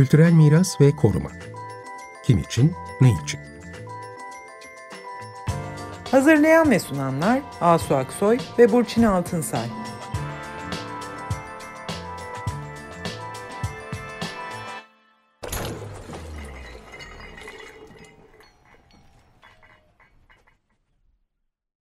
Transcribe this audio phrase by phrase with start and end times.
[0.00, 1.28] Kültürel miras ve koruma.
[2.24, 3.40] Kim için, ne için?
[6.10, 9.66] Hazırlayan ve sunanlar Asu Aksoy ve Burçin Altınsay.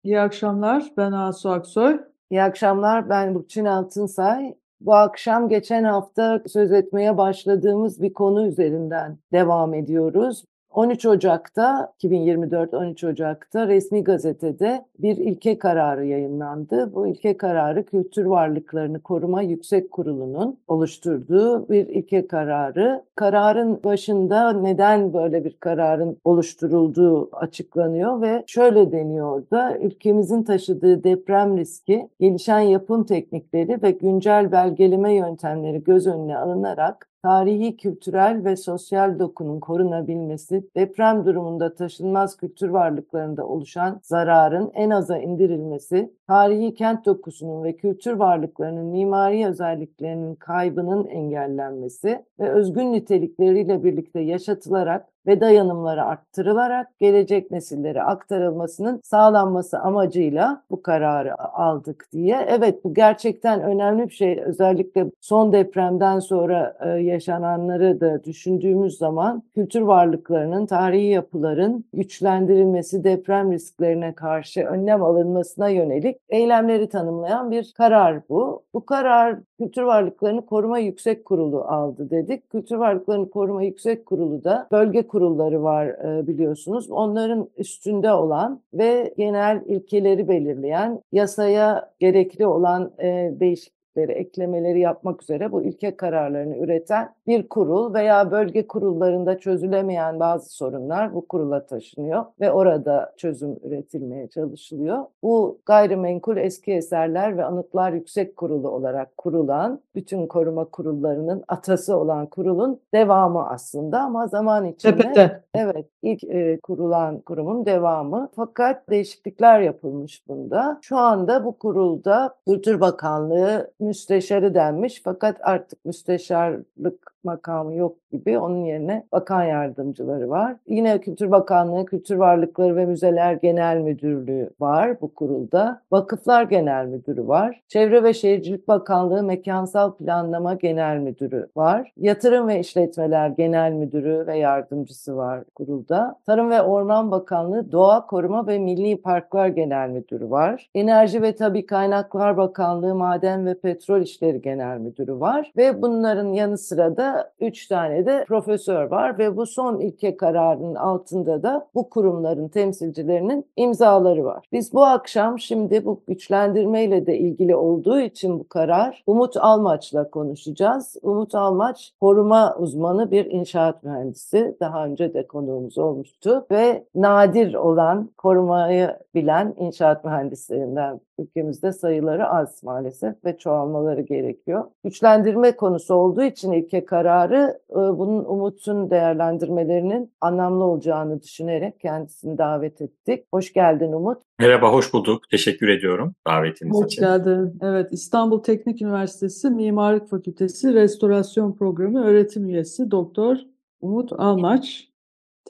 [0.03, 1.99] İyi akşamlar, ben Asu Aksoy.
[2.29, 4.62] İyi akşamlar, ben Burçin Altınsay.
[4.83, 10.45] Bu akşam geçen hafta söz etmeye başladığımız bir konu üzerinden devam ediyoruz.
[10.73, 16.95] 13 Ocak'ta 2024 13 Ocak'ta resmi gazetede bir ilke kararı yayınlandı.
[16.95, 23.03] Bu ilke kararı Kültür Varlıklarını Koruma Yüksek Kurulu'nun oluşturduğu bir ilke kararı.
[23.15, 31.57] Kararın başında neden böyle bir kararın oluşturulduğu açıklanıyor ve şöyle deniyor da ülkemizin taşıdığı deprem
[31.57, 39.19] riski, gelişen yapım teknikleri ve güncel belgeleme yöntemleri göz önüne alınarak tarihi, kültürel ve sosyal
[39.19, 47.63] dokunun korunabilmesi, deprem durumunda taşınmaz kültür varlıklarında oluşan zararın en aza indirilmesi, tarihi kent dokusunun
[47.63, 56.99] ve kültür varlıklarının mimari özelliklerinin kaybının engellenmesi ve özgün nitelikleriyle birlikte yaşatılarak ve dayanımları arttırılarak
[56.99, 62.45] gelecek nesillere aktarılmasının sağlanması amacıyla bu kararı aldık diye.
[62.47, 64.41] Evet bu gerçekten önemli bir şey.
[64.45, 74.13] Özellikle son depremden sonra yaşananları da düşündüğümüz zaman kültür varlıklarının, tarihi yapıların güçlendirilmesi, deprem risklerine
[74.13, 78.63] karşı önlem alınmasına yönelik eylemleri tanımlayan bir karar bu.
[78.73, 82.49] Bu karar Kültür Varlıklarını Koruma Yüksek Kurulu aldı dedik.
[82.49, 86.91] Kültür Varlıklarını Koruma Yüksek Kurulu da bölge kurulları var biliyorsunuz.
[86.91, 92.91] Onların üstünde olan ve genel ilkeleri belirleyen, yasaya gerekli olan
[93.39, 100.55] değişik eklemeleri yapmak üzere bu ilke kararlarını üreten bir kurul veya bölge kurullarında çözülemeyen bazı
[100.55, 105.05] sorunlar bu kurula taşınıyor ve orada çözüm üretilmeye çalışılıyor.
[105.23, 112.25] Bu gayrimenkul eski eserler ve anıtlar yüksek kurulu olarak kurulan bütün koruma kurullarının atası olan
[112.25, 115.41] kurulun devamı aslında ama zaman içinde Tepede.
[115.55, 120.79] evet ilk e, kurulan kurumun devamı fakat değişiklikler yapılmış bunda.
[120.81, 125.01] Şu anda bu kurulda Kültür Bakanlığı müsteşarı denmiş.
[125.03, 128.39] Fakat artık müsteşarlık makamı yok gibi.
[128.39, 130.55] Onun yerine bakan yardımcıları var.
[130.67, 135.81] Yine Kültür Bakanlığı, Kültür Varlıkları ve Müzeler Genel Müdürlüğü var bu kurulda.
[135.91, 137.61] Vakıflar Genel Müdürü var.
[137.67, 141.91] Çevre ve Şehircilik Bakanlığı Mekansal Planlama Genel Müdürü var.
[141.97, 146.15] Yatırım ve İşletmeler Genel Müdürü ve yardımcısı var kurulda.
[146.25, 150.69] Tarım ve Orman Bakanlığı Doğa Koruma ve Milli Parklar Genel Müdürü var.
[150.75, 155.51] Enerji ve Tabi Kaynaklar Bakanlığı Maden ve Petrol İşleri Genel Müdürü var.
[155.57, 160.75] Ve bunların yanı sıra da üç tane de profesör var ve bu son ilke kararının
[160.75, 164.47] altında da bu kurumların temsilcilerinin imzaları var.
[164.51, 170.97] Biz bu akşam şimdi bu güçlendirmeyle de ilgili olduğu için bu karar Umut Almaç'la konuşacağız.
[171.01, 174.57] Umut Almaç koruma uzmanı bir inşaat mühendisi.
[174.59, 182.63] Daha önce de konuğumuz olmuştu ve nadir olan korumayı bilen inşaat mühendislerinden ülkemizde sayıları az
[182.63, 184.65] maalesef ve çoğalmaları gerekiyor.
[184.83, 193.25] Güçlendirme konusu olduğu için ilke kararı bunun Umut'un değerlendirmelerinin anlamlı olacağını düşünerek kendisini davet ettik.
[193.33, 194.17] Hoş geldin Umut.
[194.39, 195.29] Merhaba, hoş bulduk.
[195.29, 197.03] Teşekkür ediyorum davetiniz hoş için.
[197.03, 197.59] Hoş geldin.
[197.61, 203.37] Evet, İstanbul Teknik Üniversitesi Mimarlık Fakültesi Restorasyon Programı öğretim üyesi Doktor
[203.81, 204.92] Umut Almaç.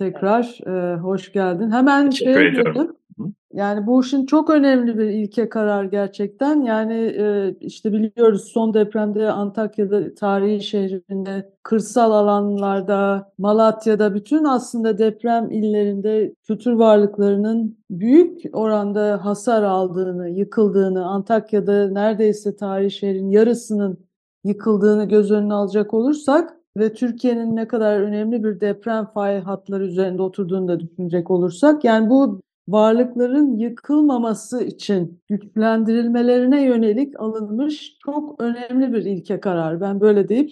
[0.03, 1.71] Tekrar e, hoş geldin.
[1.71, 2.75] Hemen Teşekkür şey ediyorum.
[2.75, 6.61] Dedim, yani bu işin çok önemli bir ilke karar gerçekten.
[6.61, 15.51] Yani e, işte biliyoruz son depremde Antakya'da tarihi şehrinde, kırsal alanlarda, Malatya'da bütün aslında deprem
[15.51, 23.97] illerinde kültür varlıklarının büyük oranda hasar aldığını, yıkıldığını, Antakya'da neredeyse tarihi şehrin yarısının
[24.44, 30.21] yıkıldığını göz önüne alacak olursak ve Türkiye'nin ne kadar önemli bir deprem fay hatları üzerinde
[30.21, 39.05] oturduğunu da düşünecek olursak yani bu varlıkların yıkılmaması için güçlendirilmelerine yönelik alınmış çok önemli bir
[39.05, 39.81] ilke karar.
[39.81, 40.51] Ben böyle deyip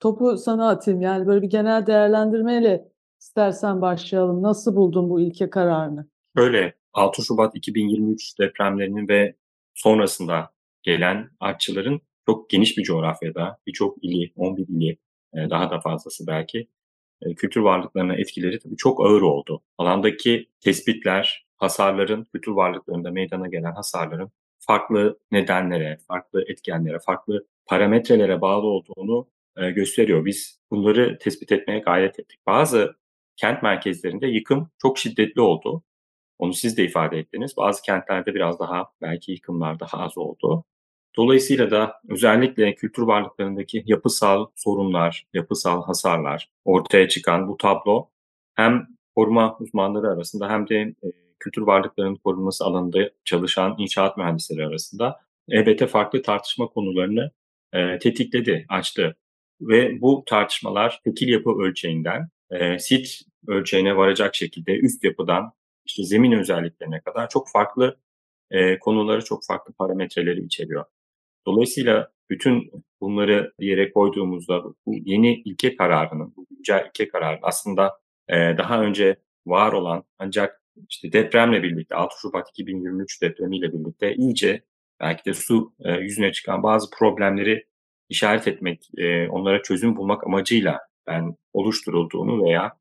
[0.00, 1.00] topu sana atayım.
[1.00, 2.88] Yani böyle bir genel değerlendirmeyle
[3.20, 4.42] istersen başlayalım.
[4.42, 6.06] Nasıl buldun bu ilke kararını?
[6.36, 9.36] Şöyle 6 Şubat 2023 depremlerinin ve
[9.74, 10.50] sonrasında
[10.82, 14.98] gelen artçıların çok geniş bir coğrafyada birçok ili, 11 ili
[15.34, 16.68] daha da fazlası belki
[17.36, 19.62] kültür varlıklarına etkileri tabii çok ağır oldu.
[19.78, 28.66] Alandaki tespitler, hasarların, kültür varlıklarında meydana gelen hasarların farklı nedenlere, farklı etkenlere, farklı parametrelere bağlı
[28.66, 30.24] olduğunu e, gösteriyor.
[30.24, 32.40] Biz bunları tespit etmeye gayret ettik.
[32.46, 32.96] Bazı
[33.36, 35.82] kent merkezlerinde yıkım çok şiddetli oldu.
[36.38, 37.56] Onu siz de ifade ettiniz.
[37.56, 40.64] Bazı kentlerde biraz daha belki yıkımlar daha az oldu.
[41.16, 48.08] Dolayısıyla da özellikle kültür varlıklarındaki yapısal sorunlar, yapısal hasarlar ortaya çıkan bu tablo
[48.54, 48.86] hem
[49.16, 51.08] koruma uzmanları arasında hem de e,
[51.38, 57.30] kültür varlıklarının korunması alanında çalışan inşaat mühendisleri arasında elbette farklı tartışma konularını
[57.72, 59.16] e, tetikledi, açtı.
[59.60, 65.52] Ve bu tartışmalar tekil yapı ölçeğinden e, sit ölçeğine varacak şekilde üst yapıdan
[65.84, 67.96] işte zemin özelliklerine kadar çok farklı
[68.50, 70.84] e, konuları, çok farklı parametreleri içeriyor.
[71.46, 78.34] Dolayısıyla bütün bunları yere koyduğumuzda bu yeni ilke kararının, bu güncel ilke kararı aslında e,
[78.34, 79.16] daha önce
[79.46, 84.62] var olan ancak işte depremle birlikte 6 Şubat 2023 depremiyle birlikte iyice
[85.00, 87.66] belki de su e, yüzüne çıkan bazı problemleri
[88.08, 92.76] işaret etmek, e, onlara çözüm bulmak amacıyla ben oluşturulduğunu veya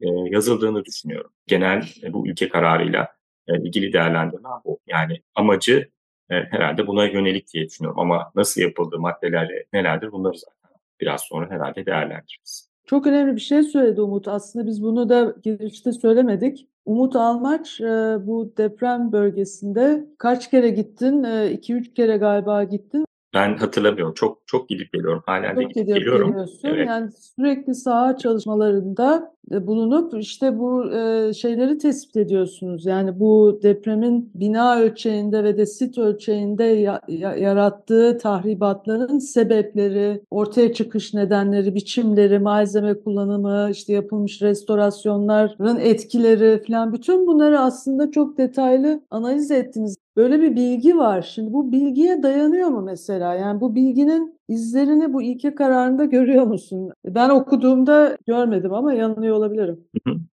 [0.00, 1.30] e, yazıldığını düşünüyorum.
[1.46, 3.08] Genel e, bu ülke kararıyla
[3.48, 4.80] e, ilgili değerlendirme bu.
[4.86, 5.90] Yani amacı
[6.30, 8.00] e, herhalde buna yönelik diye düşünüyorum.
[8.00, 12.68] Ama nasıl yapıldığı maddeler nelerdir bunları zaten biraz sonra herhalde değerlendiririz.
[12.86, 14.28] Çok önemli bir şey söyledi Umut.
[14.28, 16.68] Aslında biz bunu da girişte söylemedik.
[16.84, 17.80] Umut Almaç
[18.26, 21.22] bu deprem bölgesinde kaç kere gittin?
[21.22, 23.06] 2-3 kere galiba gittin.
[23.34, 24.14] Ben hatırlamıyorum.
[24.14, 25.22] Çok çok gidip geliyorum.
[25.26, 26.28] Halen de gidip gidip geliyorum.
[26.28, 26.68] geliyorsun.
[26.68, 26.88] Evet.
[26.88, 32.86] Yani sürekli saha çalışmalarında e, bulunup işte bu e, şeyleri tespit ediyorsunuz.
[32.86, 40.72] Yani bu depremin bina ölçeğinde ve de sit ölçeğinde ya- ya- yarattığı tahribatların sebepleri, ortaya
[40.72, 49.00] çıkış nedenleri, biçimleri, malzeme kullanımı, işte yapılmış restorasyonların etkileri falan bütün bunları aslında çok detaylı
[49.10, 50.03] analiz ettiniz.
[50.16, 51.22] Böyle bir bilgi var.
[51.22, 53.34] Şimdi bu bilgiye dayanıyor mu mesela?
[53.34, 56.90] Yani bu bilginin izlerini bu ilke kararında görüyor musun?
[57.04, 59.84] Ben okuduğumda görmedim ama yanılıyor olabilirim.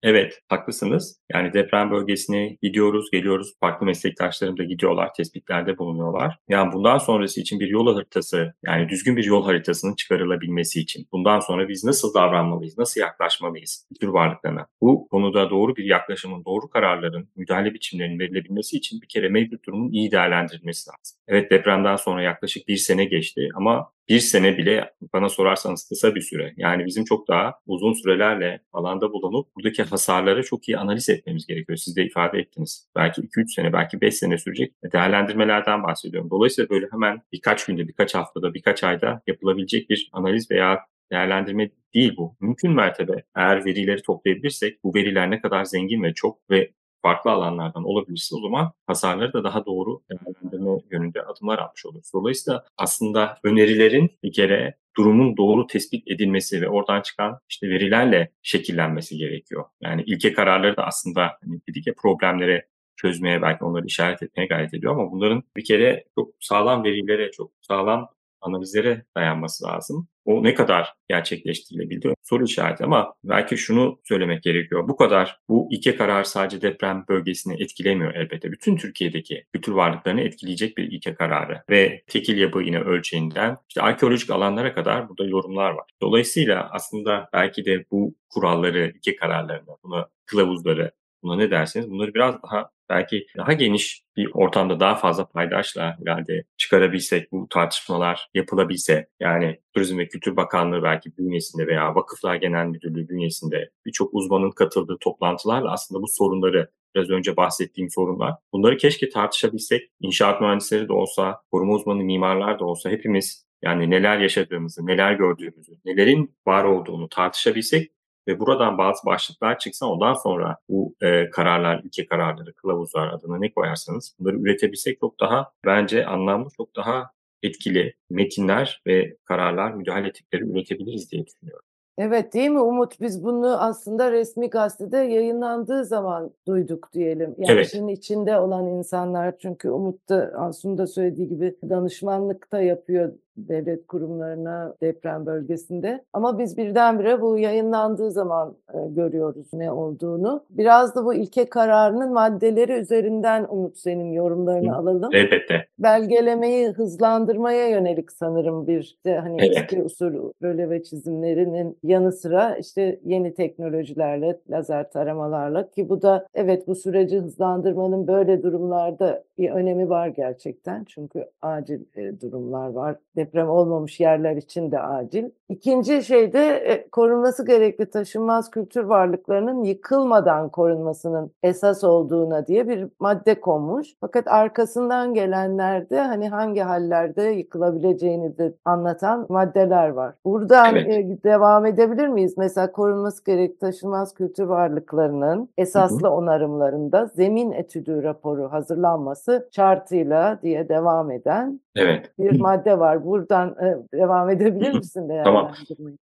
[0.03, 1.21] Evet, haklısınız.
[1.33, 3.53] Yani deprem bölgesine gidiyoruz, geliyoruz.
[3.61, 6.39] Farklı meslektaşlarım da gidiyorlar, tespitlerde bulunuyorlar.
[6.49, 11.41] Yani bundan sonrası için bir yol haritası, yani düzgün bir yol haritasının çıkarılabilmesi için, bundan
[11.41, 14.67] sonra biz nasıl davranmalıyız, nasıl yaklaşmalıyız tür varlıklarına?
[14.81, 19.93] Bu konuda doğru bir yaklaşımın, doğru kararların, müdahale biçimlerinin verilebilmesi için bir kere mevcut durumun
[19.93, 21.19] iyi değerlendirilmesi lazım.
[21.29, 26.21] Evet depremden sonra yaklaşık bir sene geçti ama bir sene bile bana sorarsanız kısa bir
[26.21, 26.55] süre.
[26.57, 31.77] Yani bizim çok daha uzun sürelerle alanda bulunup buradaki hasarları çok iyi analiz etmemiz gerekiyor.
[31.77, 32.89] Siz de ifade ettiniz.
[32.97, 36.31] Belki 2-3 sene, belki 5 sene sürecek değerlendirmelerden bahsediyorum.
[36.31, 40.81] Dolayısıyla böyle hemen birkaç günde, birkaç haftada, birkaç ayda yapılabilecek bir analiz veya
[41.13, 42.37] değerlendirme değil bu.
[42.41, 46.71] Mümkün mertebe eğer verileri toplayabilirsek bu veriler ne kadar zengin ve çok ve
[47.03, 52.11] farklı alanlardan olabilirse o zaman hasarları da daha doğru değerlendirme yönünde adımlar atmış oluruz.
[52.15, 59.17] Dolayısıyla aslında önerilerin bir kere durumun doğru tespit edilmesi ve oradan çıkan işte verilerle şekillenmesi
[59.17, 59.65] gerekiyor.
[59.81, 62.67] Yani ilke kararları da aslında hani dedik ya problemlere
[62.97, 67.53] çözmeye belki onları işaret etmeye gayret ediyor ama bunların bir kere çok sağlam verilere, çok
[67.61, 68.09] sağlam
[68.47, 70.09] analizlere dayanması lazım.
[70.25, 74.89] O ne kadar gerçekleştirilebildi soru işareti ama belki şunu söylemek gerekiyor.
[74.89, 78.53] Bu kadar bu iki karar sadece deprem bölgesini etkilemiyor elbette.
[78.53, 84.31] Bütün Türkiye'deki kültür varlıklarını etkileyecek bir ilke kararı ve tekil yapı yine ölçeğinden işte arkeolojik
[84.31, 85.87] alanlara kadar burada yorumlar var.
[86.03, 90.91] Dolayısıyla aslında belki de bu kuralları, ilke kararlarını, buna kılavuzları,
[91.27, 96.45] buna ne derseniz bunları biraz daha belki daha geniş bir ortamda daha fazla paydaşla herhalde
[96.57, 103.09] çıkarabilsek, bu tartışmalar yapılabilse, yani Turizm ve Kültür Bakanlığı belki bünyesinde veya Vakıflar Genel Müdürlüğü
[103.09, 108.35] bünyesinde birçok uzmanın katıldığı toplantılarla aslında bu sorunları biraz önce bahsettiğim sorunlar.
[108.53, 109.91] Bunları keşke tartışabilsek.
[110.01, 115.73] İnşaat mühendisleri de olsa, koruma uzmanı mimarlar da olsa hepimiz yani neler yaşadığımızı, neler gördüğümüzü,
[115.85, 117.91] nelerin var olduğunu tartışabilsek
[118.29, 123.53] ve buradan bazı başlıklar çıksa ondan sonra bu e, kararlar, ülke kararları, kılavuzlar adına ne
[123.53, 127.11] koyarsanız bunları üretebilsek çok daha bence anlamlı, çok daha
[127.43, 131.65] etkili metinler ve kararlar, müdahale ettikleri üretebiliriz diye düşünüyorum.
[131.99, 133.01] Evet değil mi Umut?
[133.01, 137.35] Biz bunu aslında resmi gazetede yayınlandığı zaman duyduk diyelim.
[137.39, 137.67] Yani Evet.
[137.67, 143.87] işin içinde olan insanlar çünkü Umut da Asun da söylediği gibi danışmanlık da yapıyor devlet
[143.87, 146.05] kurumlarına deprem bölgesinde.
[146.13, 150.45] Ama biz birdenbire bu yayınlandığı zaman e, görüyoruz ne olduğunu.
[150.51, 154.77] Biraz da bu ilke kararının maddeleri üzerinden Umut senin yorumlarını Hı.
[154.77, 155.67] alalım Elbette.
[155.79, 159.57] belgelemeyi hızlandırmaya yönelik sanırım bir de hani Evet.
[159.57, 166.67] eski usul röleve çizimlerinin yanı sıra işte yeni teknolojilerle, lazer taramalarla ki bu da evet
[166.69, 170.85] bu süreci hızlandırmanın böyle durumlarda bir önemi var gerçekten.
[170.85, 172.97] Çünkü acil e, durumlar var.
[173.17, 175.25] Deprem olmamış yerler için de acil.
[175.49, 182.89] İkinci şey de e, korunması gerekli taşınmaz kültür varlıklarının yıkılmadan korunmasının esas olduğuna diye bir
[183.01, 183.89] madde konmuş.
[184.01, 190.15] Fakat arkasından gelenlerde hani hangi hallerde yıkılabileceğini de anlatan maddeler var.
[190.25, 190.89] Buradan Evet.
[190.89, 192.35] e, devam edebilir miyiz?
[192.39, 199.26] Mesela korunması gerekli taşınmaz kültür varlıklarının esaslı onarımlarında zemin etüdü raporu hazırlanması
[199.57, 202.11] şartıyla diye devam eden Evet.
[202.19, 203.05] bir madde var.
[203.05, 205.53] Buradan e, devam edebilir misin Tamam.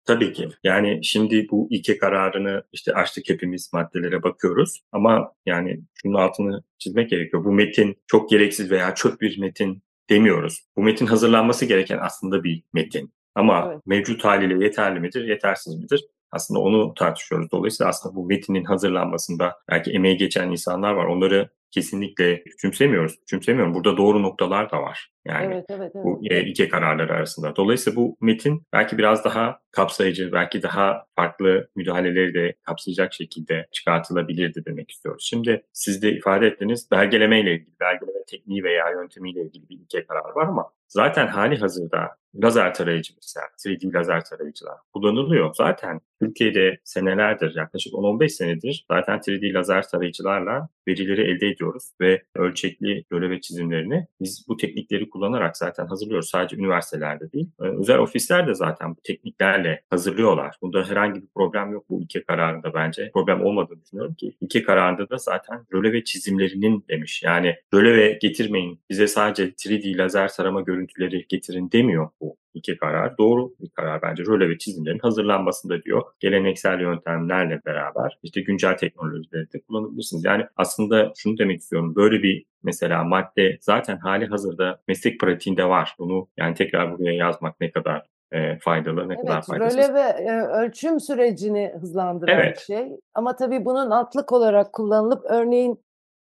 [0.06, 0.48] Tabii ki.
[0.64, 4.80] Yani şimdi bu ilke kararını işte açtık hepimiz maddelere bakıyoruz.
[4.92, 7.44] Ama yani şunun altını çizmek gerekiyor.
[7.44, 10.66] Bu metin çok gereksiz veya çöp bir metin demiyoruz.
[10.76, 13.12] Bu metin hazırlanması gereken aslında bir metin.
[13.34, 13.86] Ama Evet.
[13.86, 16.04] mevcut haliyle yeterli midir, yetersiz midir?
[16.30, 17.50] Aslında onu tartışıyoruz.
[17.52, 21.04] Dolayısıyla aslında bu metinin hazırlanmasında belki emeği geçen insanlar var.
[21.06, 23.16] Onları kesinlikle küçümsemiyoruz.
[23.20, 23.74] Küçümsemiyorum.
[23.74, 25.15] Burada doğru noktalar da var.
[25.28, 26.04] Yani Evet, evet, evet.
[26.04, 27.56] bu ilke kararları arasında.
[27.56, 34.64] Dolayısıyla bu metin belki biraz daha kapsayıcı, belki daha farklı müdahaleleri de kapsayacak şekilde çıkartılabilirdi
[34.64, 35.26] demek istiyoruz.
[35.28, 40.06] Şimdi siz de ifade ettiniz belgeleme ile ilgili, belgeleme tekniği veya yöntemiyle ilgili bir ilke
[40.06, 45.54] kararı var ama zaten hali hazırda lazer tarayıcı mesela 3D lazer tarayıcılar kullanılıyor.
[45.54, 53.04] Zaten Türkiye'de senelerdir yaklaşık 10-15 senedir zaten 3D lazer tarayıcılarla verileri elde ediyoruz ve ölçekli
[53.10, 56.28] görev çizimlerini biz bu teknikleri kullanarak zaten hazırlıyoruz.
[56.28, 57.50] Sadece üniversitelerde değil.
[57.60, 60.56] Ee, Özel ofisler de zaten bu tekniklerle hazırlıyorlar.
[60.62, 63.10] Bunda herhangi bir problem yok bu ilke kararında bence.
[63.14, 64.36] Problem olmadığını düşünüyorum ki.
[64.40, 67.22] İlke kararında da zaten röleve çizimlerinin demiş.
[67.22, 73.18] Yani röleve getirmeyin bize sadece 3D lazer tarama görüntüleri getirin demiyor bu iki karar.
[73.18, 74.22] Doğru bir karar bence.
[74.24, 76.02] Röle ve çizimlerin hazırlanmasında diyor.
[76.20, 80.24] Geleneksel yöntemlerle beraber işte güncel teknolojileri de kullanabilirsiniz.
[80.24, 81.96] Yani aslında şunu demek istiyorum.
[81.96, 85.94] Böyle bir mesela madde zaten hali hazırda meslek pratiğinde var.
[85.98, 89.78] Bunu yani tekrar buraya yazmak ne kadar e, faydalı, ne kadar Evet, faydasız.
[89.78, 92.56] röle ve e, ölçüm sürecini hızlandıran Evet.
[92.56, 92.88] bir şey.
[93.14, 95.80] Ama tabii bunun altlık olarak kullanılıp örneğin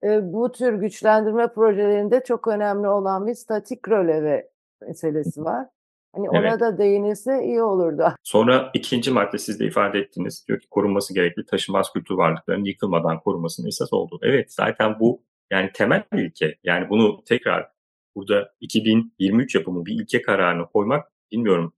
[0.04, 4.50] e, bu tür güçlendirme projelerinde çok önemli olan bir statik röleve
[4.82, 5.68] meselesi var.
[6.16, 6.60] Hani ona Evet.
[6.60, 8.04] da değinilse iyi olurdu.
[8.24, 10.46] Sonra ikinci madde siz de ifade ettiniz.
[10.48, 14.20] Diyor ki korunması gerekli taşınmaz kültür varlıklarının yıkılmadan korunmasının esas olduğu.
[14.22, 16.56] Evet zaten bu yani temel bir ilke.
[16.64, 17.68] Yani bunu tekrar
[18.16, 21.74] burada 2023 yapımı bir ilke kararını koymak bilmiyorum.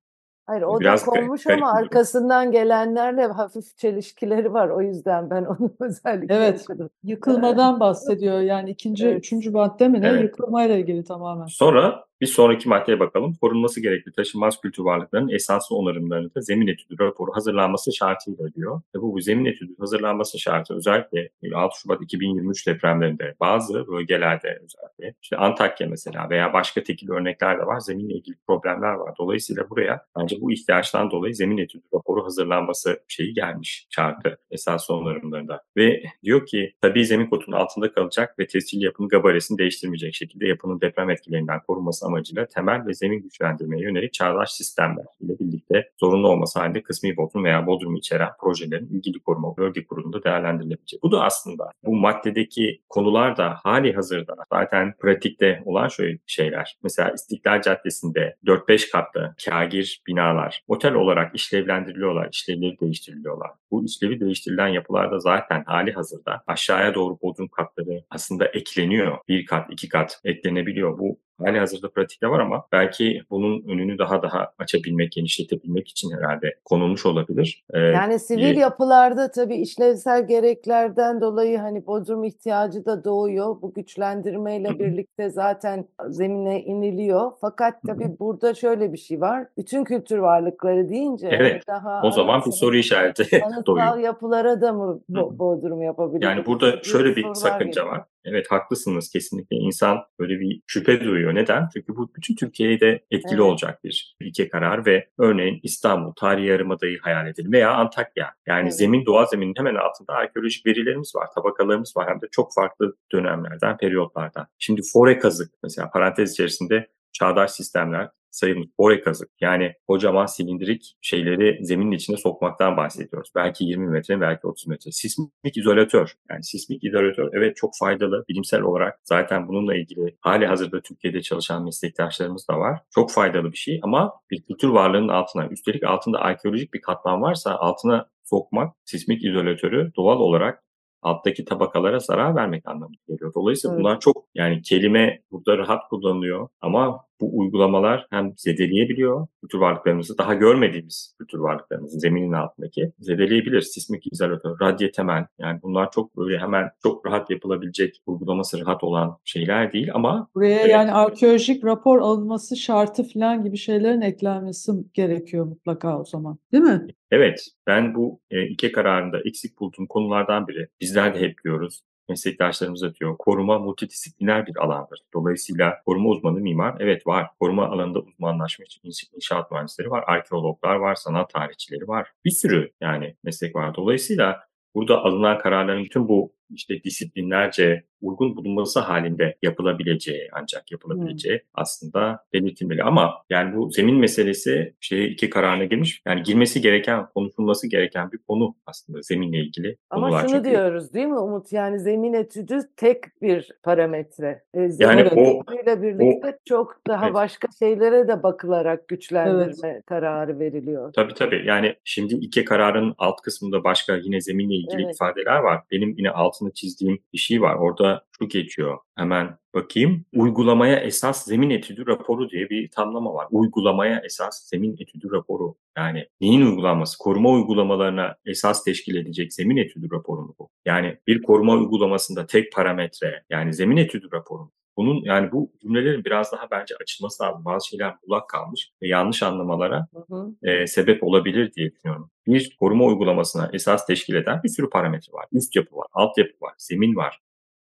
[0.45, 1.83] Hayır o Biraz da konmuş garip ama durum.
[1.83, 4.69] arkasından gelenlerle hafif çelişkileri var.
[4.69, 6.61] O yüzden ben onu özellikle Evet.
[6.69, 6.89] okudum.
[7.03, 8.39] Yıkılmadan bahsediyor.
[8.39, 9.17] Yani ikinci, Evet.
[9.19, 10.07] üçüncü madde mi ne?
[10.07, 10.23] Evet.
[10.23, 11.45] Yıkılmayla ilgili tamamen.
[11.45, 13.35] Sonra bir sonraki maddeye bakalım.
[13.41, 18.81] Korunması gerekli taşınmaz kültür varlıklarının esaslı onarımlarını da zemin etüdü raporu hazırlanması şartıyla diyor.
[18.95, 25.15] Ve bu, bu zemin etüdü hazırlanması şartı özellikle 6 Şubat 2023 depremlerinde bazı bölgelerde özellikle
[25.21, 27.79] işte Antakya mesela veya başka tekil örnekler de var.
[27.79, 29.13] Zeminle ilgili problemler var.
[29.19, 35.61] Dolayısıyla buraya bence bu ihtiyaçtan dolayı zemin etüdü raporu hazırlanması şeyi gelmiş şartı esaslı onarımlarında.
[35.77, 40.81] Ve diyor ki tabii zemin kotunun altında kalacak ve tescilli yapının gabaresini değiştirmeyecek şekilde yapının
[40.81, 46.59] deprem etkilerinden korunması amacıyla temel ve zemin güçlendirmeye yönelik çağdaş sistemler ile birlikte zorunlu olması
[46.59, 51.03] halinde kısmi bodrum veya bodrum içeren projelerin ilgili koruma bölge kurulunda değerlendirilebilecek.
[51.03, 56.77] Bu da aslında bu maddedeki konular da hali hazırda zaten pratikte olan şöyle şeyler.
[56.83, 63.51] Mesela İstiklal Caddesi'nde 4-5 katlı kagir binalar otel olarak işlevlendiriliyorlar, işlevleri değiştiriliyorlar.
[63.71, 69.17] Bu işlevi değiştirilen yapılarda zaten hali hazırda aşağıya doğru bodrum katları aslında ekleniyor.
[69.27, 70.97] Bir kat, iki kat eklenebiliyor.
[70.99, 76.55] Bu hali hazırda pratikte var ama belki bunun önünü daha daha açabilmek, genişletebilmek için herhalde
[76.65, 77.63] konulmuş olabilir.
[77.73, 83.61] Ee, Yani sivil diye- yapılarda tabii işlevsel gereklerden dolayı hani bodrum ihtiyacı da doğuyor.
[83.61, 87.31] Bu güçlendirmeyle birlikte zaten zemine iniliyor.
[87.41, 89.47] Fakat tabii burada şöyle bir şey var.
[89.57, 93.97] Bütün kültür varlıkları deyince Evet, daha o zaman bir soru işareti doğuyor.
[93.97, 96.23] yapılara da mı bodrum yapabiliriz?
[96.23, 97.87] Yani burada şöyle bir sakınca geliyor.
[97.87, 98.01] var.
[98.27, 99.55] Evet haklısınız kesinlikle.
[99.55, 101.35] İnsan böyle bir şüphe duyuyor.
[101.35, 101.69] Neden?
[101.73, 103.41] Çünkü bu bütün Türkiye'ye de etkili Evet.
[103.41, 108.33] olacak bir ilke karar ve örneğin İstanbul, Tarihi Yarımada'yı hayal edelim veya Antakya.
[108.47, 108.77] Yani Evet.
[108.77, 113.77] zemin, doğa zeminin hemen altında arkeolojik verilerimiz var, tabakalarımız var hem de çok farklı dönemlerden,
[113.77, 114.47] periyotlardan.
[114.59, 119.29] Şimdi fore kazık mesela parantez içerisinde çağdaş sistemler sayılmış fore kazık.
[119.41, 123.29] Yani kocaman silindirik şeyleri zeminin içine sokmaktan bahsediyoruz.
[123.35, 124.91] Belki 20 metre, belki 30 metre.
[124.91, 126.13] Sismik izolatör.
[126.29, 128.25] Yani sismik izolatör evet çok faydalı.
[128.29, 132.79] Bilimsel olarak zaten bununla ilgili hali hazırda Türkiye'de çalışan meslektaşlarımız da var.
[132.91, 137.55] Çok faydalı bir şey ama bir kültür varlığının altına, üstelik altında arkeolojik bir katman varsa
[137.55, 140.63] altına sokmak sismik izolatörü doğal olarak
[141.01, 143.33] alttaki tabakalara zarar vermek anlamına geliyor.
[143.35, 143.83] Dolayısıyla Evet.
[143.83, 150.33] bunlar çok yani kelime burada rahat kullanılıyor ama bu uygulamalar hem zedeleyebiliyor kültür varlıklarımızı, daha
[150.33, 153.61] görmediğimiz kültür varlıklarımızı zeminin altındaki zedeleyebilir.
[153.61, 159.17] Sismik izolatör, radyo temel yani bunlar çok böyle hemen çok rahat yapılabilecek, uygulaması rahat olan
[159.25, 160.69] şeyler değil ama Buraya Evet.
[160.69, 166.37] yani arkeolojik rapor alınması şartı falan gibi şeylerin eklenmesi gerekiyor mutlaka o zaman.
[166.51, 166.87] Değil mi?
[167.11, 170.67] Evet, ben bu e, ilke kararında eksik bulduğum konulardan biri.
[170.81, 175.01] Bizler de hep diyoruz, meslektaşlarımız da diyor, koruma multidisipliner bir alandır.
[175.13, 177.27] Dolayısıyla koruma uzmanı mimar, evet var.
[177.39, 182.11] Koruma alanında uzmanlaşmış inş- inşaat mühendisleri var, arkeologlar var, sanat tarihçileri var.
[182.25, 183.75] Bir sürü yani meslek var.
[183.75, 184.39] Dolayısıyla
[184.75, 192.83] burada alınan kararların bütün bu işte disiplinlerce uygun bulunması halinde yapılabileceği ancak yapılabileceği aslında belirtilmeli.
[192.83, 196.01] Ama yani bu zemin meselesi şeye iki kararına girmiş.
[196.05, 201.07] Yani girmesi gereken, konuşulması gereken bir konu aslında zeminle ilgili Ama şunu Çünkü diyoruz değil
[201.07, 201.51] mi Umut?
[201.53, 204.43] Yani zemin etüdü tek bir parametre.
[204.53, 207.13] E, zemin Yani o- etüdüyle birlikte çok daha Evet.
[207.13, 210.93] başka şeylere de bakılarak güçlendirme kararı veriliyor.
[210.93, 211.43] Tabii tabii.
[211.45, 214.95] Yani şimdi iki kararın alt kısmında başka yine zeminle ilgili Evet.
[214.95, 215.61] ifadeler var.
[215.71, 217.55] Benim yine altını çizdiğim bir şey var.
[217.55, 217.86] Orada
[218.19, 218.77] şu geçiyor.
[218.95, 220.05] Hemen bakayım.
[220.15, 223.27] Uygulamaya esas zemin etüdü raporu diye bir tamlama var.
[223.31, 225.55] Uygulamaya esas zemin etüdü raporu.
[225.77, 226.97] Yani neyin uygulanması?
[226.97, 230.49] Koruma uygulamalarına esas teşkil edecek zemin etüdü raporu mu bu?
[230.65, 234.51] Yani bir koruma uygulamasında tek parametre yani zemin etüdü raporu mu?
[234.77, 237.45] Bunun yani bu cümlelerin biraz daha bence açılması lazım.
[237.45, 240.49] Bazı şeyler kulak kalmış ve yanlış anlamalara Hı hı.
[240.49, 242.11] e, sebep olabilir diye düşünüyorum.
[242.27, 245.25] Bir koruma uygulamasına esas teşkil eden bir sürü parametre var.
[245.31, 247.19] Üst yapı var, altyapı var, zemin var.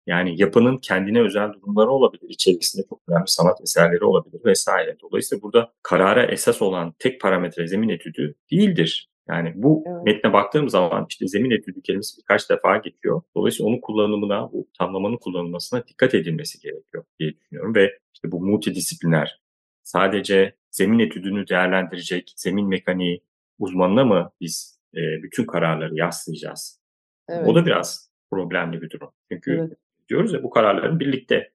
[0.06, 2.28] Yani yapının kendine özel durumları olabilir.
[2.28, 4.96] İçerisinde çok önemli sanat eserleri olabilir vesaire.
[5.02, 9.10] Dolayısıyla burada karara esas olan tek parametre zemin etüdü değildir.
[9.28, 10.04] Yani bu Evet.
[10.04, 13.22] metne baktığım zaman işte zemin etüdü kelimesi birkaç defa geçiyor.
[13.36, 17.74] Dolayısıyla onun kullanımına, bu tamlamanın kullanılmasına dikkat edilmesi gerekiyor diye düşünüyorum.
[17.74, 19.40] Ve işte bu multidisipliner,
[19.82, 23.22] sadece zemin etüdünü değerlendirecek zemin mekaniği
[23.58, 26.80] uzmanına mı biz e, bütün kararları yaslayacağız?
[27.28, 27.48] Evet.
[27.48, 29.10] O da biraz problemli bir durum.
[29.32, 29.78] Çünkü Evet.
[30.10, 31.50] Diyoruz ya bu kararların birlikte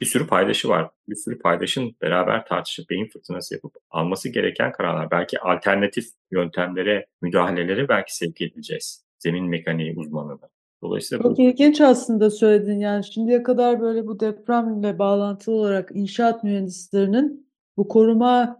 [0.00, 0.90] bir sürü paydaşı var.
[1.08, 5.10] Bir sürü paydaşın beraber tartışıp beyin fırtınası yapıp alması gereken kararlar.
[5.10, 9.04] Belki alternatif yöntemlere, müdahalelere belki sevk edeceğiz.
[9.18, 10.48] Zemin mekaniği uzmanına.
[10.82, 16.44] Dolayısıyla Çok bu ilginç aslında söylediğin yani şimdiye kadar böyle bu depremle bağlantılı olarak inşaat
[16.44, 18.56] mühendislerinin bu korumaya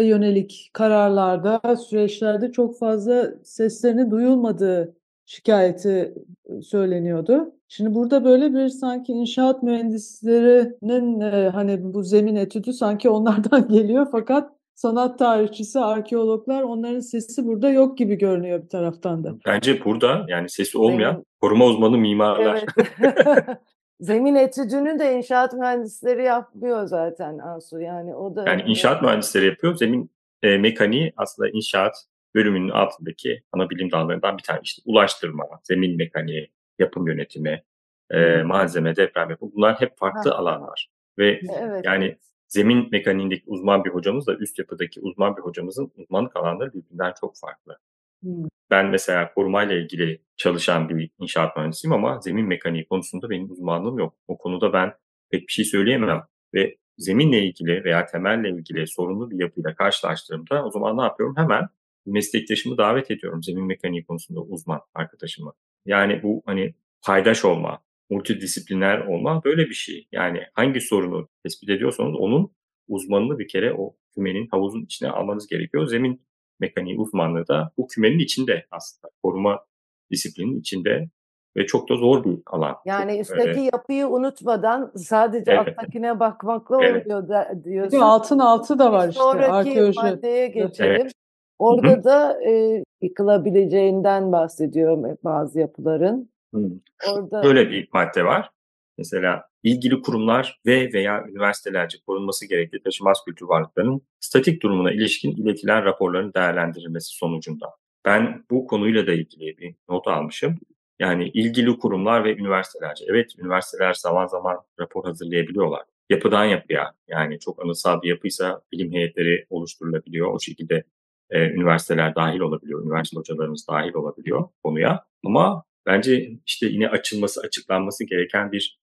[0.00, 4.96] yönelik kararlarda, süreçlerde çok fazla seslerinin duyulmadığı
[5.26, 6.14] şikayeti
[6.62, 7.54] söyleniyordu.
[7.68, 14.06] Şimdi burada böyle bir sanki inşaat mühendislerinin e, hani bu zemin etüdü sanki onlardan geliyor
[14.12, 19.34] fakat sanat tarihçisi, arkeologlar onların sesi burada yok gibi görünüyor bir taraftan da.
[19.46, 22.64] bence burada yani sesi olmayan Zemin- koruma uzmanı mimarlar.
[22.76, 23.58] Evet.
[24.00, 27.80] Zemin etüdünü de inşaat mühendisleri yapmıyor zaten Ansu.
[27.80, 29.76] Yani o da Yani inşaat mühendisleri yapıyor.
[29.76, 30.10] Zemin
[30.42, 31.94] e, mekaniği aslında inşaat
[32.34, 34.60] bölümünün altındaki ana bilim dallarından bir tane.
[34.62, 37.62] İşte ulaştırma, zemin mekaniği, yapım yönetimi,
[38.10, 39.52] e, malzeme, deprem yapımı.
[39.54, 40.36] Bunlar hep farklı Ha.
[40.36, 40.88] alanlar.
[41.18, 41.84] Ve Evet.
[41.84, 42.18] yani
[42.48, 47.78] zemin mekaniğindeki uzman bir hocamızla üst yapıdaki uzman bir hocamızın uzmanlık alanları birbirinden çok farklı.
[48.22, 48.44] Hmm.
[48.70, 54.14] Ben mesela korumayla ilgili çalışan bir inşaat mühendisiyim ama zemin mekaniği konusunda benim uzmanlığım yok.
[54.28, 54.92] O konuda ben
[55.30, 56.22] pek bir şey söyleyemem.
[56.54, 61.36] Ve zeminle ilgili veya temelle ilgili sorunlu bir yapıyla karşılaştığımda o zaman ne yapıyorum?
[61.36, 61.68] Hemen
[62.06, 65.52] meslektaşımı davet ediyorum zemin mekaniği konusunda uzman arkadaşımı.
[65.86, 66.74] Yani bu hani
[67.06, 67.78] paydaş olma,
[68.10, 70.08] multidisipliner olma böyle bir şey.
[70.12, 72.52] Yani hangi sorunu tespit ediyorsanız onun
[72.88, 75.86] uzmanını bir kere o kümenin havuzun içine almanız gerekiyor.
[75.86, 76.22] Zemin
[76.60, 79.10] mekaniği uzmanlığı da bu kümenin içinde aslında.
[79.22, 79.64] Koruma
[80.10, 81.08] disiplinin içinde
[81.56, 82.76] ve çok da zor bir alan.
[82.86, 85.68] Yani üstteki e, yapıyı unutmadan sadece Evet.
[85.68, 87.06] alttakine bakmakla Evet.
[87.06, 88.00] oluyor da, diyorsun.
[88.00, 90.00] altın altı da var Bir işte sonraki arkeoloji.
[90.00, 90.90] maddeye geçelim.
[91.00, 91.12] Evet.
[91.58, 96.30] Orada da e, yıkılabileceğinden bahsediyor bazı yapıların.
[96.52, 96.70] hmm,
[97.12, 98.50] Orada Böyle bir madde var.
[98.98, 105.84] Mesela ilgili kurumlar ve veya üniversitelerce korunması gerekli taşımaz kültür varlıklarının statik durumuna ilişkin iletilen
[105.84, 107.66] raporların değerlendirilmesi sonucunda.
[108.04, 110.58] Ben bu konuyla da ilgili bir not almışım.
[110.98, 113.04] Yani ilgili kurumlar ve üniversitelerce.
[113.08, 115.82] Evet üniversiteler zaman zaman rapor hazırlayabiliyorlar.
[116.10, 120.32] Yapıdan yapıya yani çok anısal bir yapıysa bilim heyetleri oluşturulabiliyor.
[120.32, 120.84] O şekilde
[121.30, 122.84] e, üniversiteler dahil olabiliyor.
[122.84, 125.04] Üniversite hocalarımız dahil olabiliyor konuya.
[125.24, 128.78] Ama bence işte yine açılması, açıklanması gereken bir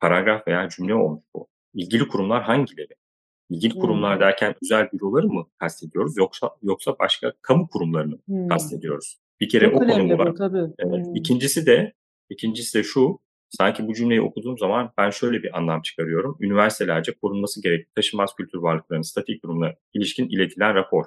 [0.00, 1.48] paragraf veya cümle olmuş bu.
[1.74, 2.94] İlgili kurumlar hangileri?
[3.50, 3.80] İlgili Hmm.
[3.80, 8.48] kurumlar derken özel büroları mı kastediyoruz yoksa yoksa başka kamu kurumlarını Hmm.
[8.48, 9.18] kastediyoruz?
[9.40, 10.34] Bir kere Çok o bu var.
[10.34, 10.72] tabii.
[10.78, 11.06] Evet.
[11.06, 11.16] Hmm.
[11.16, 11.92] İkincisi de
[12.30, 13.18] İkincisi de şu,
[13.50, 16.36] sanki bu cümleyi okuduğum zaman ben şöyle bir anlam çıkarıyorum.
[16.40, 21.04] Üniversitelerce korunması gerekli taşınmaz kültür varlıklarının statik durumuna ilişkin iletilen rapor.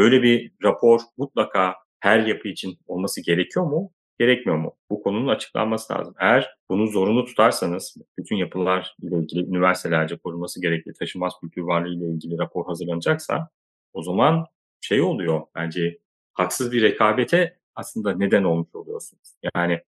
[0.00, 3.92] Böyle bir rapor mutlaka her yapı için olması gerekiyor mu?
[4.18, 4.76] Gerekmiyor mu?
[4.90, 6.14] Bu konunun açıklanması lazım.
[6.20, 12.04] Eğer bunu zorunlu tutarsanız bütün yapılar ile ilgili üniversitelerce korunması gerekli taşınmaz kültür varlığı ile
[12.04, 13.48] ilgili rapor hazırlanacaksa
[13.92, 14.46] o zaman
[14.80, 15.98] şey oluyor bence
[16.32, 19.34] haksız bir rekabete aslında neden olmuş oluyorsunuz.
[19.54, 19.80] Yani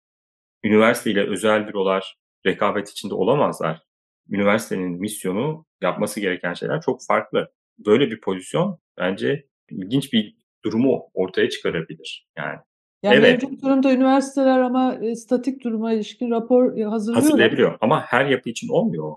[0.64, 3.82] üniversite ile özel bürolar rekabet içinde olamazlar.
[4.30, 7.52] Üniversitenin misyonu yapması gereken şeyler çok farklı.
[7.78, 12.28] Böyle bir pozisyon bence ilginç bir durumu ortaya çıkarabilir.
[12.38, 12.60] Yani
[13.04, 13.44] Yani Evet.
[13.44, 17.24] mevcut durumda üniversiteler ama e, statik duruma ilişkin rapor e, hazırlıyorlar.
[17.24, 19.16] hazırlayabiliyor ama her yapı için olmuyor.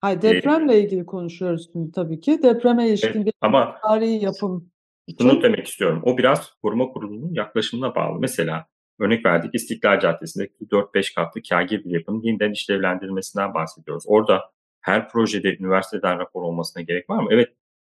[0.00, 2.42] Hayır, depremle ilgili konuşuyoruz şimdi tabii ki.
[2.42, 4.70] Depreme ilişkin Evet, bir ama tarihi yapım
[5.06, 5.28] için.
[5.28, 6.02] Şunu demek istiyorum.
[6.04, 8.20] O biraz koruma kurulunun yaklaşımına bağlı.
[8.20, 8.66] Mesela
[9.00, 14.04] örnek verdik İstiklal Caddesi'ndeki 4-5 katlı kâgir bir yapının yeniden işlevlendirilmesinden bahsediyoruz.
[14.06, 14.40] Orada
[14.80, 17.28] her projede üniversiteden rapor olmasına gerek var mı?
[17.30, 17.48] Evet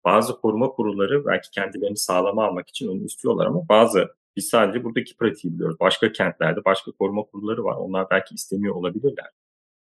[0.05, 5.17] bazı koruma kurulları belki kendilerini sağlama almak için onu istiyorlar ama bazı biz sadece buradaki
[5.17, 5.77] pratiği biliyoruz.
[5.79, 7.75] Başka kentlerde başka koruma kurulları var.
[7.75, 9.25] Onlar belki istemiyor olabilirler.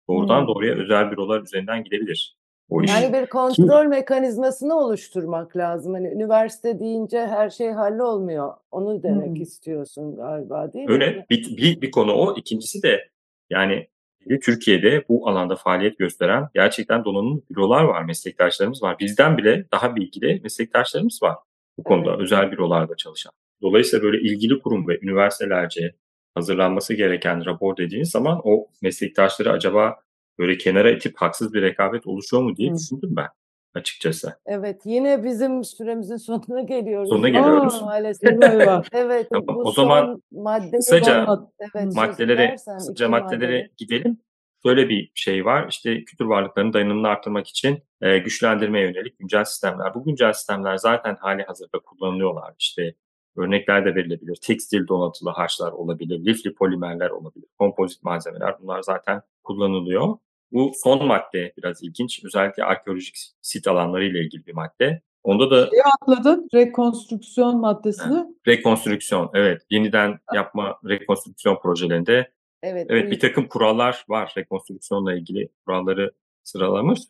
[0.08, 0.46] Doğrudan Hmm.
[0.48, 2.36] doğruya özel bürolar üzerinden gidebilir.
[2.70, 2.90] O iş.
[2.90, 5.94] Yani bir kontrol mekanizmasını oluşturmak lazım.
[5.94, 8.54] Hani üniversite deyince her şey hallolmuyor.
[8.70, 9.42] Onu demek Hmm.
[9.42, 10.92] istiyorsun galiba değil mi?
[10.92, 12.36] Öyle bir, bir, bir konu o.
[12.36, 13.08] İkincisi de
[13.50, 13.88] yani
[14.30, 18.96] de Türkiye'de bu alanda faaliyet gösteren gerçekten donanımlı bürolar var, meslektaşlarımız var.
[18.98, 21.36] Bizden bile daha bilgili meslektaşlarımız var
[21.78, 22.20] bu konuda Evet.
[22.20, 23.32] özel bürolarda çalışan.
[23.62, 25.94] Dolayısıyla böyle ilgili kurum ve üniversitelerce
[26.34, 29.96] hazırlanması gereken rapor dediğiniz zaman o meslektaşları acaba
[30.38, 32.74] böyle kenara itip haksız bir rekabet oluşuyor mu diye Hı.
[32.74, 33.28] düşündüm ben
[33.74, 34.36] açıkçası.
[34.46, 37.08] Evet, yine bizim süremizin sonuna geliyoruz.
[37.08, 37.78] Sonuna geliyoruz.
[37.82, 38.30] Aa, Maalesef.
[38.92, 41.26] Evet, Tamam, bu o zaman madde kısaca
[41.74, 43.70] evet, maddelere, kısaca maddelere madde.
[43.78, 44.18] gidelim.
[44.66, 45.66] Şöyle bir şey var.
[45.68, 49.94] İşte kültür varlıklarının dayanımını arttırmak için e, güçlendirmeye yönelik güncel sistemler.
[49.94, 52.54] Bu güncel sistemler zaten hali hazırda kullanılıyorlar.
[52.58, 52.94] İşte
[53.36, 54.38] örnekler de verilebilir.
[54.42, 60.16] Tekstil donatılı harçlar olabilir, lifli polimerler olabilir, kompozit malzemeler bunlar zaten kullanılıyor.
[60.52, 62.24] Bu son madde biraz ilginç.
[62.24, 65.02] Özellikle arkeolojik sit alanları ile ilgili bir madde.
[65.22, 68.24] Onda da Şeyi atladın, rekonstrüksiyon maddesini.
[68.46, 76.12] rekonstrüksiyon, evet yeniden yapma rekonstrüksiyon projelerinde Evet, Evet bir takım kurallar var rekonstrüksiyonla ilgili kuralları
[76.42, 77.00] sıralamış.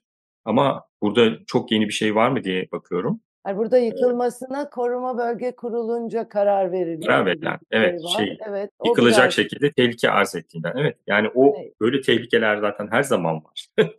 [0.45, 3.21] Ama burada çok yeni bir şey var mı diye bakıyorum.
[3.47, 7.03] Yani burada yıkılmasına koruma bölge kurulunca karar veriliyor.
[7.07, 8.09] Karar verilen, evet, var.
[8.19, 10.73] şey, evet, Yıkılacak biraz- şekilde tehlike arz ettiğinden.
[10.77, 11.81] Evet yani o Evet.
[11.81, 13.67] böyle tehlikeler zaten her zaman var.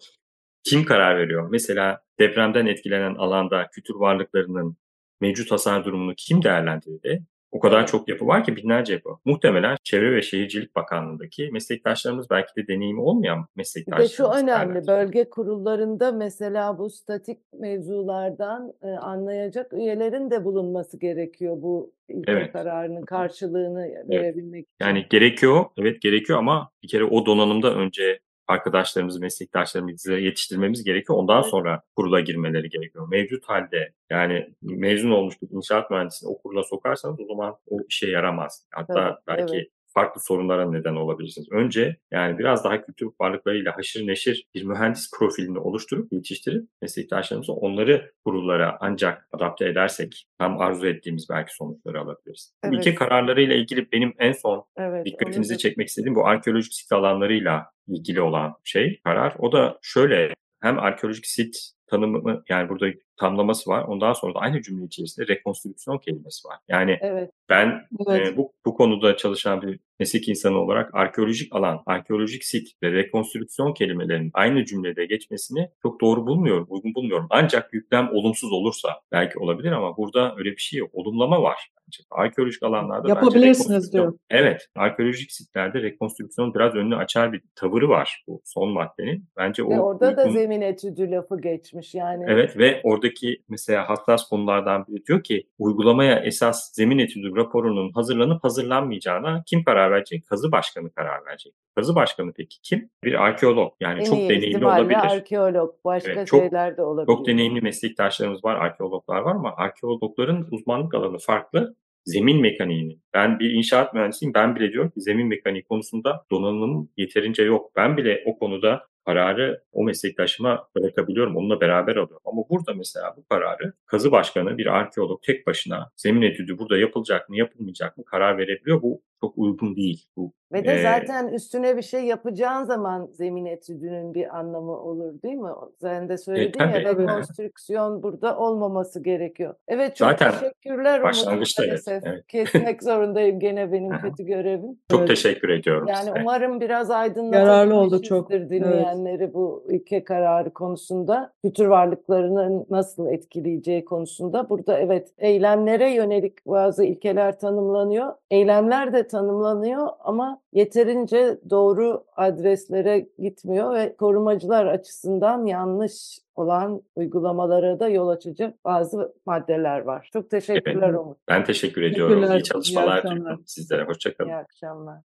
[0.64, 1.48] Kim karar veriyor?
[1.52, 4.78] Mesela depremden etkilenen alanda kültür varlıklarının
[5.22, 7.24] mevcut hasar durumunu kim değerlendirdi?
[7.54, 7.88] O kadar Evet.
[7.88, 9.10] çok yapı var ki binlerce yapı.
[9.26, 14.12] Muhtemelen Çevre ve Şehircilik Bakanlığı'ndaki meslektaşlarımız belki de deneyimi olmayan meslektaşlarımız.
[14.12, 14.88] şu önemli, değerlendiriyor.
[14.88, 21.94] bölge kurullarında mesela bu statik mevzulardan e, anlayacak üyelerin de bulunması gerekiyor bu
[22.28, 22.52] Evet.
[22.54, 24.76] kararının karşılığını verebilmek için.
[24.86, 31.20] Yani gerekiyor, evet gerekiyor ama bir kere o donanımda önce arkadaşlarımızı, meslektaşlarımızı yetiştirmemiz gerekiyor.
[31.20, 31.52] Ondan Evet.
[31.52, 33.08] sonra kurula girmeleri gerekiyor.
[33.08, 38.08] Mevcut halde yani mezun olmuş bir inşaat mühendisini o kurula sokarsanız o zaman o işe
[38.08, 38.68] yaramaz.
[38.72, 39.68] Hatta Tabii, belki evet.
[39.94, 41.52] Farklı sorunlara neden olabilirsiniz.
[41.52, 48.12] Önce yani biraz daha kültür varlıklarıyla haşır neşir bir mühendis profilini oluşturup yetiştirip meslektaşlarımızı onları
[48.26, 52.54] kurullara ancak adapte edersek tam arzu ettiğimiz belki sonuçları alabiliriz.
[52.64, 52.78] Bu Evet.
[52.78, 58.22] İlke kararlarıyla ilgili benim en son Evet, dikkatinizi çekmek istediğim bu arkeolojik sit alanlarıyla ilgili
[58.22, 59.36] olan şey karar.
[59.40, 63.84] O da şöyle hem arkeolojik sit tanımı yani burada tamlaması var.
[63.84, 66.58] Ondan sonra da aynı cümle içerisinde rekonstrüksiyon kelimesi var.
[66.68, 68.28] Yani Evet, ben Evet.
[68.28, 73.74] e, bu, bu konuda çalışan bir meslek insanı olarak arkeolojik alan, arkeolojik sit ve rekonstrüksiyon
[73.74, 77.28] kelimelerinin aynı cümlede geçmesini çok doğru bulmuyorum, uygun bulmuyorum.
[77.30, 80.90] Ancak yüklem olumsuz olursa belki olabilir ama burada öyle bir şey yok.
[80.94, 81.70] Olumlama var.
[81.88, 82.04] Bence.
[82.12, 84.14] Arkeolojik alanlarda Yapabilirsiniz diyor.
[84.30, 89.26] Evet, arkeolojik sitlerde rekonstrüksiyon biraz önünü açar bir tavırı var bu son maddenin.
[89.38, 92.26] Bence o ve orada da uygun- zemin etüdü lafı geçmiş yani.
[92.28, 92.82] Evet ve
[93.14, 99.64] oradaki mesela hassas konulardan biri diyor ki uygulamaya esas zemin etüdü raporunun hazırlanıp hazırlanmayacağına kim
[99.64, 100.28] karar verecek?
[100.28, 101.54] Kazı başkanı karar verecek.
[101.76, 102.90] Kazı başkanı peki kim?
[103.04, 104.96] Bir arkeolog yani en çok deneyimli olabilir.
[104.96, 107.16] arkeolog, başka Evet, çok- şeyler de olabilir.
[107.16, 111.76] Çok deneyimli meslektaşlarımız var, arkeologlar var ama arkeologların uzmanlık alanı farklı.
[112.06, 112.98] Zemin mekaniğini.
[113.14, 114.34] Ben bir inşaat mühendisiyim.
[114.34, 117.72] Ben bile diyorum ki zemin mekaniği konusunda donanımım yeterince yok.
[117.76, 121.36] Ben bile o konuda kararı o meslektaşıma bırakabiliyorum.
[121.36, 122.22] Onunla beraber alıyorum.
[122.26, 127.30] Ama burada mesela bu kararı kazı başkanı bir arkeolog tek başına zemin etüdü burada yapılacak
[127.30, 128.82] mı yapılmayacak mı karar verebiliyor.
[128.82, 130.06] Bu çok uygun değil.
[130.18, 135.22] Bu Ve de Ee, zaten üstüne bir şey yapacağın zaman zemin etüdünün bir anlamı olur
[135.22, 135.50] değil mi?
[135.82, 136.84] Sen de söyledin ya tabii.
[136.84, 137.04] Tabii.
[137.04, 139.54] rekonstrüksiyon burada olmaması gerekiyor.
[139.68, 142.28] Evet çok Zaten teşekkürler başlangıçta evet.
[142.28, 144.80] Kesmek zorundayım gene benim kötü görevim.
[144.92, 145.08] çok Evet.
[145.10, 146.14] teşekkür ediyorum Yani size.
[146.22, 148.32] umarım biraz Yararlı oldu çok.
[148.32, 148.52] aydınlatabilmişizdir Evet.
[148.78, 151.34] dinleyenleri bu ülke kararı konusunda.
[151.44, 154.50] Kültür varlıklarının nasıl etkileyeceği konusunda.
[154.50, 158.14] Burada evet eylemlere yönelik bazı ilkeler tanımlanıyor.
[158.32, 167.90] Eylemler de tanımlanıyor ama yeterince doğru adreslere gitmiyor ve korumacılar açısından yanlış olan uygulamalara da
[167.90, 170.10] yol açıcı bazı maddeler var.
[170.14, 171.00] Çok teşekkürler Evet.
[171.00, 171.18] Umut.
[171.28, 172.16] Ben teşekkür ediyorum.
[172.16, 173.84] Teşekkürler, İyi çalışmalar diliyorum sizlere.
[173.84, 174.30] Hoşçakalın.
[174.30, 175.00] İyi akşamlar.